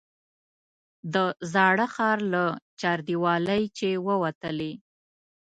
[1.13, 1.15] د
[1.53, 2.43] زاړه ښار له
[2.81, 4.73] چاردیوالۍ چې ووتلې.